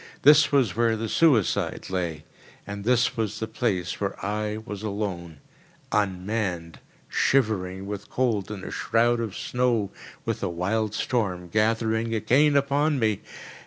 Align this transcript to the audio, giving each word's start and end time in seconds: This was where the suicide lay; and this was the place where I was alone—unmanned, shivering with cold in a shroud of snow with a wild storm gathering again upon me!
This 0.23 0.51
was 0.51 0.75
where 0.75 0.97
the 0.97 1.07
suicide 1.07 1.87
lay; 1.91 2.23
and 2.65 2.83
this 2.85 3.15
was 3.15 3.39
the 3.39 3.45
place 3.47 4.01
where 4.01 4.15
I 4.25 4.57
was 4.57 4.81
alone—unmanned, 4.81 6.79
shivering 7.07 7.85
with 7.85 8.09
cold 8.09 8.49
in 8.49 8.63
a 8.63 8.71
shroud 8.71 9.19
of 9.19 9.37
snow 9.37 9.91
with 10.25 10.41
a 10.41 10.49
wild 10.49 10.95
storm 10.95 11.49
gathering 11.49 12.15
again 12.15 12.55
upon 12.55 12.97
me! 12.97 13.21